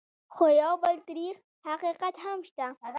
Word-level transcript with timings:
خو 0.33 0.45
یو 0.61 0.73
بل 0.83 0.97
تريخ 1.07 1.35
حقیقت 1.67 2.15
هم 2.23 2.39
شته: 2.49 2.67